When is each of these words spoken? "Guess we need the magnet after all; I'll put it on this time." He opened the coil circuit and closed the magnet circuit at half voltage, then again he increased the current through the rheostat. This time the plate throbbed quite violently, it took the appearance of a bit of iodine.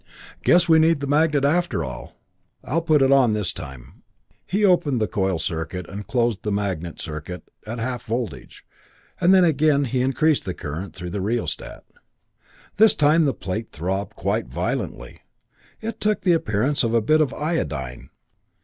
"Guess 0.43 0.67
we 0.67 0.79
need 0.79 0.99
the 0.99 1.05
magnet 1.05 1.45
after 1.45 1.83
all; 1.83 2.15
I'll 2.63 2.81
put 2.81 3.03
it 3.03 3.11
on 3.11 3.33
this 3.33 3.53
time." 3.53 4.01
He 4.47 4.65
opened 4.65 4.99
the 4.99 5.07
coil 5.07 5.37
circuit 5.37 5.87
and 5.87 6.07
closed 6.07 6.41
the 6.41 6.51
magnet 6.51 6.99
circuit 6.99 7.51
at 7.67 7.77
half 7.77 8.05
voltage, 8.07 8.65
then 9.21 9.43
again 9.45 9.83
he 9.83 10.01
increased 10.01 10.43
the 10.45 10.55
current 10.55 10.95
through 10.95 11.11
the 11.11 11.21
rheostat. 11.21 11.83
This 12.77 12.95
time 12.95 13.25
the 13.25 13.33
plate 13.35 13.71
throbbed 13.71 14.15
quite 14.15 14.47
violently, 14.47 15.19
it 15.81 15.99
took 16.01 16.21
the 16.21 16.33
appearance 16.33 16.83
of 16.83 16.95
a 16.95 17.01
bit 17.01 17.21
of 17.21 17.31
iodine. 17.31 18.09